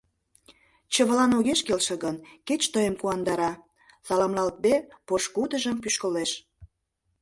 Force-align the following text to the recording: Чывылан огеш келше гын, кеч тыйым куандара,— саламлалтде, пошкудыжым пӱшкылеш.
Чывылан 0.93 1.31
огеш 1.37 1.59
келше 1.67 1.95
гын, 2.03 2.15
кеч 2.47 2.61
тыйым 2.73 2.95
куандара,— 2.99 3.51
саламлалтде, 4.05 4.73
пошкудыжым 5.07 5.77
пӱшкылеш. 5.83 6.31